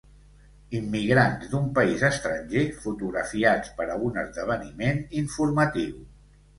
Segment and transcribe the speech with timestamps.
[0.79, 6.07] Immigrants d'un país estranger fotografiats per a un esdeveniment informatiu.